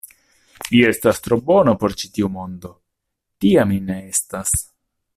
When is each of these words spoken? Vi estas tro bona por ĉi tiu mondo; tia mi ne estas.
Vi 0.71 0.79
estas 0.91 1.19
tro 1.27 1.37
bona 1.51 1.75
por 1.83 1.95
ĉi 2.03 2.09
tiu 2.17 2.31
mondo; 2.39 2.73
tia 3.45 3.67
mi 3.73 3.79
ne 3.91 4.03
estas. 4.15 4.59